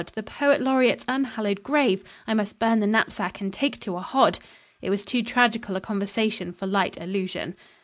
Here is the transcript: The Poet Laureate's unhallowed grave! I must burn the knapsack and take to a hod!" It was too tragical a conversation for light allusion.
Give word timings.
The 0.15 0.23
Poet 0.23 0.63
Laureate's 0.63 1.05
unhallowed 1.07 1.61
grave! 1.61 2.03
I 2.25 2.33
must 2.33 2.57
burn 2.57 2.79
the 2.79 2.87
knapsack 2.87 3.39
and 3.39 3.53
take 3.53 3.79
to 3.81 3.97
a 3.97 3.99
hod!" 3.99 4.39
It 4.81 4.89
was 4.89 5.05
too 5.05 5.21
tragical 5.21 5.75
a 5.75 5.79
conversation 5.79 6.53
for 6.53 6.65
light 6.65 6.97
allusion. 6.99 7.55